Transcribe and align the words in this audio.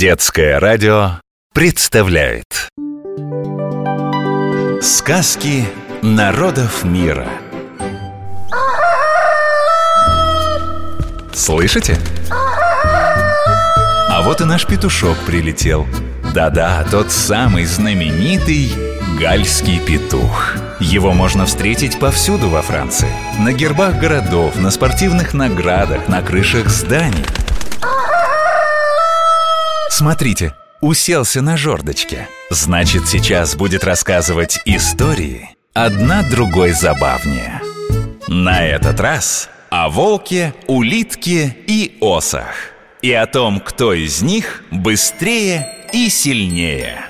Детское 0.00 0.58
радио 0.58 1.20
представляет. 1.52 2.70
Сказки 4.80 5.66
народов 6.00 6.84
мира. 6.84 7.28
Слышите? 11.34 11.98
А 12.30 14.22
вот 14.22 14.40
и 14.40 14.44
наш 14.44 14.66
петушок 14.66 15.18
прилетел. 15.26 15.86
Да-да, 16.32 16.82
тот 16.90 17.12
самый 17.12 17.66
знаменитый 17.66 18.72
гальский 19.20 19.80
петух. 19.80 20.54
Его 20.80 21.12
можно 21.12 21.44
встретить 21.44 21.98
повсюду 21.98 22.48
во 22.48 22.62
Франции. 22.62 23.12
На 23.38 23.52
гербах 23.52 23.98
городов, 23.98 24.56
на 24.56 24.70
спортивных 24.70 25.34
наградах, 25.34 26.08
на 26.08 26.22
крышах 26.22 26.68
зданий 26.68 27.26
Смотрите, 30.00 30.54
уселся 30.80 31.42
на 31.42 31.58
жердочке. 31.58 32.26
Значит, 32.48 33.06
сейчас 33.06 33.54
будет 33.54 33.84
рассказывать 33.84 34.58
истории, 34.64 35.50
одна 35.74 36.22
другой 36.22 36.72
забавнее. 36.72 37.60
На 38.26 38.64
этот 38.64 38.98
раз 38.98 39.50
о 39.68 39.90
волке, 39.90 40.54
улитке 40.68 41.54
и 41.66 41.98
осах. 42.00 42.72
И 43.02 43.12
о 43.12 43.26
том, 43.26 43.60
кто 43.60 43.92
из 43.92 44.22
них 44.22 44.64
быстрее 44.70 45.68
и 45.92 46.08
сильнее. 46.08 47.02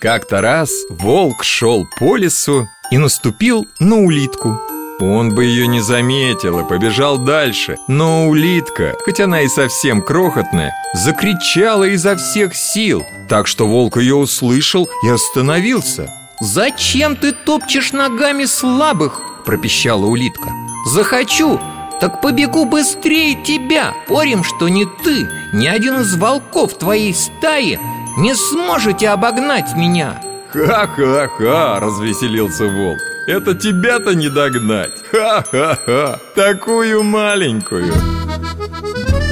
Как-то 0.00 0.40
раз 0.40 0.72
волк 0.90 1.44
шел 1.44 1.86
по 2.00 2.16
лесу 2.16 2.68
и 2.90 2.98
наступил 2.98 3.64
на 3.78 3.98
улитку– 3.98 4.60
он 5.00 5.34
бы 5.34 5.44
ее 5.44 5.66
не 5.66 5.80
заметил 5.80 6.60
и 6.60 6.68
побежал 6.68 7.18
дальше. 7.18 7.76
Но 7.88 8.28
улитка, 8.28 8.94
хоть 9.04 9.20
она 9.20 9.42
и 9.42 9.48
совсем 9.48 10.02
крохотная 10.02 10.72
Закричала 10.94 11.84
изо 11.84 12.16
всех 12.16 12.54
сил. 12.54 13.04
Так 13.28 13.46
что 13.46 13.66
волк 13.66 13.96
ее 13.96 14.14
услышал 14.14 14.88
и 15.02 15.08
остановился. 15.08 16.08
«Зачем 16.40 17.16
ты 17.16 17.32
топчешь 17.32 17.92
ногами 17.92 18.44
слабых?»– 18.44 19.20
пропищала 19.44 20.04
улитка. 20.04 20.50
«Захочу, 20.86 21.60
так 22.00 22.20
побегу 22.20 22.64
быстрее 22.64 23.34
тебя. 23.42 23.94
Порим, 24.08 24.44
что 24.44 24.68
ни 24.68 24.84
ты, 24.84 25.28
ни 25.52 25.66
один 25.66 26.00
из 26.00 26.16
волков 26.16 26.76
твоей 26.78 27.14
стаи 27.14 27.78
Не 28.18 28.34
сможете 28.34 29.08
обогнать 29.08 29.74
меня 29.74 30.20
«Ха-ха-ха!»– 30.54 31.80
развеселился 31.80 32.64
волк 32.66 33.13
это 33.26 33.54
тебя-то 33.54 34.14
не 34.14 34.28
догнать. 34.28 34.92
Ха-ха-ха. 35.10 36.20
Такую 36.34 37.02
маленькую. 37.02 37.92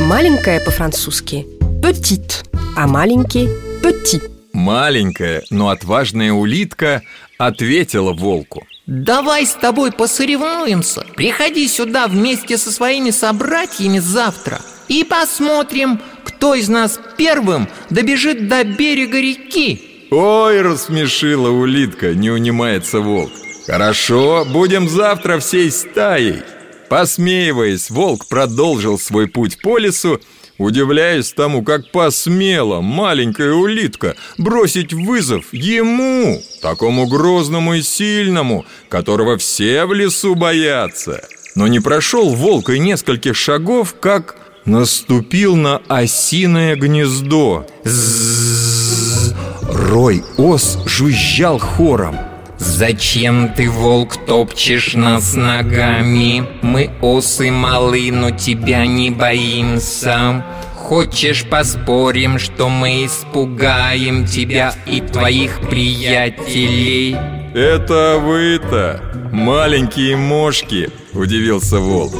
Маленькая 0.00 0.60
по-французски. 0.60 1.46
«petite», 1.82 2.44
а 2.76 2.86
маленький 2.86 3.48
«petit» 3.82 4.22
Маленькая, 4.52 5.42
но 5.50 5.70
отважная 5.70 6.32
улитка 6.32 7.02
ответила 7.38 8.12
волку. 8.12 8.66
Давай 8.86 9.46
с 9.46 9.54
тобой 9.54 9.92
посоревнуемся. 9.92 11.06
Приходи 11.16 11.66
сюда 11.68 12.06
вместе 12.06 12.58
со 12.58 12.70
своими 12.70 13.10
собратьями 13.10 14.00
завтра 14.00 14.60
И 14.88 15.04
посмотрим, 15.04 16.00
кто 16.24 16.54
из 16.54 16.68
нас 16.68 16.98
первым 17.16 17.68
добежит 17.90 18.48
до 18.48 18.64
берега 18.64 19.20
реки. 19.20 20.08
Ой, 20.10 20.60
рассмешила 20.60 21.48
улитка, 21.48 22.14
не 22.14 22.30
унимается 22.30 23.00
волк 23.00 23.32
«Хорошо, 23.66 24.44
будем 24.44 24.88
завтра 24.88 25.38
всей 25.38 25.70
стаей!» 25.70 26.42
Посмеиваясь, 26.88 27.88
волк 27.90 28.26
продолжил 28.28 28.98
свой 28.98 29.26
путь 29.26 29.62
по 29.62 29.78
лесу, 29.78 30.20
удивляясь 30.58 31.32
тому, 31.32 31.62
как 31.62 31.90
посмела 31.90 32.82
маленькая 32.82 33.52
улитка 33.52 34.14
бросить 34.36 34.92
вызов 34.92 35.46
ему, 35.52 36.42
такому 36.60 37.06
грозному 37.06 37.74
и 37.74 37.82
сильному, 37.82 38.66
которого 38.90 39.38
все 39.38 39.86
в 39.86 39.94
лесу 39.94 40.34
боятся. 40.34 41.22
Но 41.54 41.66
не 41.66 41.80
прошел 41.80 42.34
волк 42.34 42.68
и 42.68 42.78
нескольких 42.78 43.36
шагов, 43.36 43.94
как 43.98 44.36
наступил 44.66 45.56
на 45.56 45.80
осиное 45.88 46.76
гнездо. 46.76 47.66
Зззз. 47.84 49.34
Рой 49.62 50.22
ос 50.36 50.78
жужжал 50.84 51.58
хором– 51.58 52.18
Зачем 52.62 53.52
ты, 53.54 53.68
волк, 53.68 54.24
топчешь 54.24 54.94
нас 54.94 55.34
ногами? 55.34 56.46
Мы 56.62 56.90
осы 57.00 57.50
малы, 57.50 58.10
но 58.12 58.30
тебя 58.30 58.86
не 58.86 59.10
боимся 59.10 60.44
Хочешь 60.76 61.44
поспорим, 61.44 62.38
что 62.38 62.68
мы 62.68 63.06
испугаем 63.06 64.26
тебя 64.26 64.74
и 64.86 65.00
твоих 65.00 65.58
приятелей? 65.68 67.16
Это 67.52 68.20
вы-то, 68.22 69.28
маленькие 69.32 70.16
мошки, 70.16 70.88
удивился 71.14 71.80
волк 71.80 72.14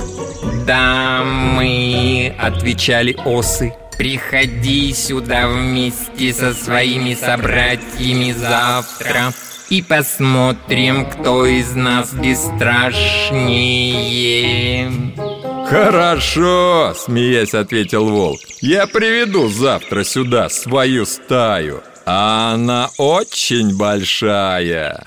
Да, 0.66 1.22
мы, 1.22 2.34
отвечали 2.36 3.16
осы 3.24 3.74
Приходи 3.96 4.92
сюда 4.92 5.46
вместе 5.46 6.32
со 6.32 6.52
своими 6.52 7.14
собратьями 7.14 8.32
завтра 8.32 9.32
и 9.72 9.80
посмотрим, 9.80 11.06
кто 11.06 11.46
из 11.46 11.74
нас 11.74 12.12
бесстрашнее 12.12 14.92
Хорошо, 15.66 16.92
смеясь, 16.94 17.54
ответил 17.54 18.10
волк 18.10 18.38
Я 18.60 18.86
приведу 18.86 19.48
завтра 19.48 20.04
сюда 20.04 20.50
свою 20.50 21.06
стаю 21.06 21.80
А 22.04 22.52
она 22.52 22.90
очень 22.98 23.74
большая 23.74 25.06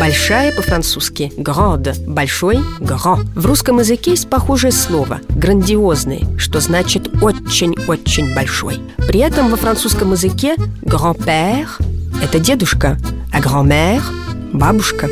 Большая 0.00 0.52
по-французски 0.56 1.30
«grande»– 1.36 1.94
большой, 2.08 2.56
«grand». 2.80 3.24
В 3.36 3.46
русском 3.46 3.78
языке 3.78 4.10
есть 4.12 4.30
похожее 4.30 4.72
слово 4.72 5.20
«грандиозный», 5.28 6.24
что 6.38 6.60
значит 6.60 7.22
«очень-очень 7.22 8.34
большой». 8.34 8.80
При 8.96 9.20
этом 9.20 9.50
во 9.50 9.58
французском 9.58 10.12
языке 10.12 10.56
«grand-père» 10.80 11.68
это 12.22 12.38
дедушка, 12.38 12.98
а 13.32 13.40
громер– 13.40 14.02
бабушка. 14.52 15.08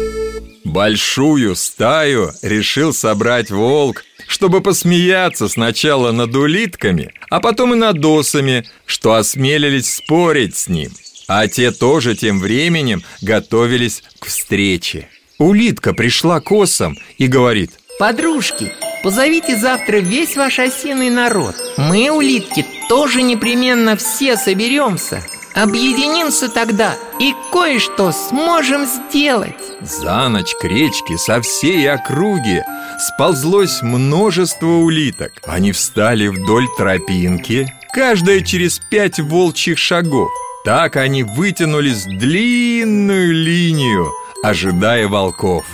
Большую 0.64 1.56
стаю 1.56 2.32
решил 2.42 2.92
собрать 2.92 3.50
волк, 3.50 4.04
чтобы 4.26 4.60
посмеяться 4.60 5.48
сначала 5.48 6.12
над 6.12 6.34
улитками, 6.36 7.12
а 7.30 7.40
потом 7.40 7.72
и 7.74 7.76
над 7.76 8.04
осами, 8.04 8.68
что 8.84 9.14
осмелились 9.14 9.94
спорить 9.94 10.56
с 10.56 10.68
ним. 10.68 10.92
А 11.26 11.46
те 11.48 11.72
тоже 11.72 12.14
тем 12.14 12.40
временем 12.40 13.02
готовились 13.22 14.02
к 14.18 14.26
встрече. 14.26 15.08
Улитка 15.38 15.94
пришла 15.94 16.40
к 16.40 16.50
осам 16.52 16.96
и 17.16 17.26
говорит 17.26 17.72
Подружки, 17.98 18.72
позовите 19.02 19.56
завтра 19.56 19.98
весь 19.98 20.36
ваш 20.36 20.58
осиный 20.58 21.10
народ 21.10 21.54
Мы, 21.76 22.10
улитки, 22.10 22.66
тоже 22.88 23.22
непременно 23.22 23.96
все 23.96 24.36
соберемся 24.36 25.22
Объединимся 25.58 26.48
тогда 26.48 26.94
и 27.18 27.34
кое-что 27.50 28.12
сможем 28.12 28.86
сделать. 28.86 29.56
За 29.80 30.28
ночь 30.28 30.54
к 30.54 30.62
речке 30.62 31.18
со 31.18 31.40
всей 31.42 31.90
округи 31.90 32.62
Сползлось 33.00 33.82
множество 33.82 34.68
улиток. 34.68 35.32
Они 35.44 35.72
встали 35.72 36.28
вдоль 36.28 36.68
тропинки 36.76 37.66
Каждая 37.92 38.42
через 38.42 38.78
пять 38.78 39.18
волчьих 39.18 39.78
шагов. 39.78 40.30
Так 40.64 40.94
они 40.94 41.24
вытянулись 41.24 42.04
длинную 42.04 43.32
линию 43.32 44.12
Ожидая 44.44 45.08
волков. 45.08 45.64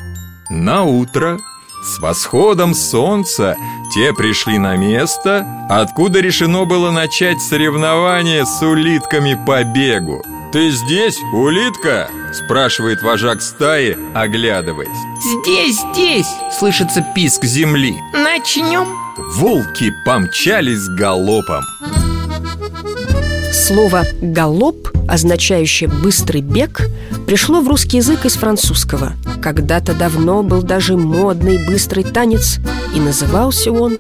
На 0.48 0.84
утро 0.84 1.38
с 1.84 1.98
восходом 1.98 2.74
солнца 2.74 3.56
те 3.92 4.12
пришли 4.14 4.58
на 4.58 4.76
место, 4.76 5.46
откуда 5.68 6.20
решено 6.20 6.64
было 6.64 6.90
начать 6.90 7.40
соревнование 7.42 8.46
с 8.46 8.62
улитками 8.62 9.38
по 9.46 9.62
бегу. 9.64 10.25
«Ты 10.52 10.70
здесь, 10.70 11.19
улитка?»– 11.32 12.08
спрашивает 12.32 13.02
вожак 13.02 13.42
стаи, 13.42 13.96
оглядываясь. 14.14 14.88
«Здесь, 15.20 15.81
здесь!»– 15.92 16.28
слышится 16.58 17.04
писк 17.14 17.44
земли. 17.44 17.96
«Начнем?» 18.12 18.87
Волки 19.37 19.92
помчались 20.04 20.88
галопом. 20.88 21.64
Слово 23.54 24.04
«галоп», 24.20 24.88
означающее 25.06 25.88
«быстрый 25.88 26.40
бег», 26.40 26.88
пришло 27.24 27.60
в 27.60 27.68
русский 27.68 27.98
язык 27.98 28.24
из 28.26 28.34
французского. 28.34 29.12
Когда-то 29.40 29.94
давно 29.94 30.42
был 30.42 30.62
даже 30.64 30.96
модный 30.96 31.64
быстрый 31.64 32.02
танец, 32.02 32.58
и 32.96 32.98
назывался 32.98 33.70
он 33.70 33.98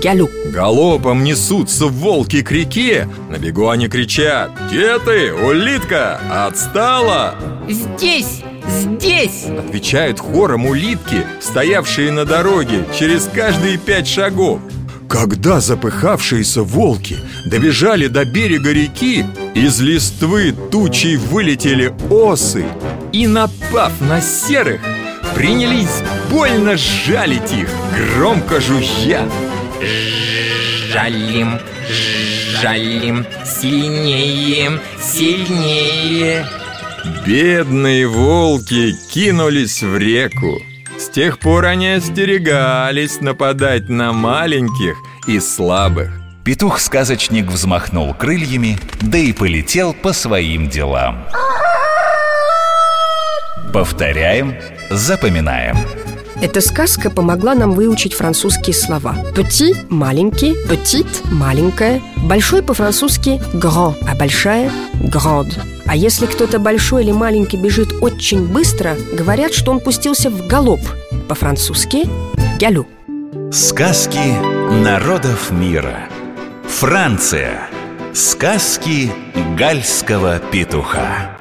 «галюп». 0.00 0.30
Галопом 0.54 1.24
несутся 1.24 1.86
волки 1.86 2.42
к 2.42 2.52
реке 2.52 3.08
На 3.28 3.38
бегу 3.38 3.70
они 3.70 3.88
кричат 3.88 4.52
«Где 4.68 5.00
ты, 5.00 5.34
улитка? 5.34 6.20
Отстала?» 6.46 7.34
«Здесь! 7.68 8.42
Здесь!» 8.68 9.46
Отвечают 9.46 10.20
хором 10.20 10.64
улитки, 10.66 11.26
стоявшие 11.40 12.12
на 12.12 12.24
дороге 12.24 12.84
через 12.96 13.28
каждые 13.34 13.78
пять 13.78 14.06
шагов 14.06 14.60
Когда 15.12 15.60
запыхавшиеся 15.60 16.62
волки 16.62 17.18
добежали 17.44 18.06
до 18.06 18.24
берега 18.24 18.72
реки, 18.72 19.26
из 19.54 19.78
листвы 19.78 20.54
тучей 20.70 21.16
вылетели 21.16 21.92
осы 22.08 22.64
и, 23.12 23.26
напав 23.26 23.92
на 24.00 24.22
серых, 24.22 24.80
принялись 25.34 26.02
больно 26.30 26.78
жалить 26.78 27.52
их, 27.52 27.68
громко 28.14 28.58
жужжа. 28.62 29.28
Жалим, 30.90 31.58
жалим, 32.62 33.26
сильнее, 33.44 34.80
сильнее 34.98 36.46
Бедные 37.26 38.08
волки 38.08 38.94
кинулись 39.12 39.82
в 39.82 39.94
реку 39.98 40.62
тех 41.12 41.38
пор 41.38 41.66
они 41.66 41.88
остерегались 41.88 43.20
нападать 43.20 43.88
на 43.88 44.12
маленьких 44.12 44.96
и 45.26 45.38
слабых. 45.40 46.10
Петух-сказочник 46.44 47.46
взмахнул 47.46 48.14
крыльями, 48.14 48.78
да 49.00 49.18
и 49.18 49.32
полетел 49.32 49.94
по 49.94 50.12
своим 50.12 50.68
делам. 50.68 51.24
Повторяем, 53.72 54.56
запоминаем. 54.90 55.76
Эта 56.40 56.60
сказка 56.60 57.08
помогла 57.08 57.54
нам 57.54 57.72
выучить 57.72 58.14
французские 58.14 58.74
слова. 58.74 59.14
Petit– 59.32 59.86
маленький, 59.88 60.56
petite– 60.68 61.24
маленькая 61.30 62.02
Большой 62.16 62.64
по-французски 62.64 63.40
grand, 63.54 63.96
а 64.10 64.16
большая– 64.16 64.72
grande 64.94 65.60
А 65.86 65.94
если 65.94 66.26
кто-то 66.26 66.58
большой 66.58 67.04
или 67.04 67.12
маленький 67.12 67.56
бежит 67.56 67.90
очень 68.00 68.44
быстро 68.44 68.96
Говорят, 69.12 69.54
что 69.54 69.70
он 69.70 69.78
пустился 69.78 70.30
в 70.30 70.48
галоп 70.48 70.80
По-французски– 71.28 72.04
galop 72.58 72.86
Сказки 73.52 74.32
народов 74.84 75.50
мира. 75.50 76.08
Франция. 76.64 77.70
Сказки 78.12 79.10
гальского 79.56 80.38
петуха 80.38 81.30